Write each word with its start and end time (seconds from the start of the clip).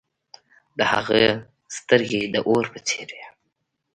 د 0.77 0.79
هغه 0.93 1.21
سترګې 1.77 2.23
د 2.33 2.35
اور 2.49 2.65
په 2.73 2.79
څیر 2.87 3.07
وې. 3.15 3.25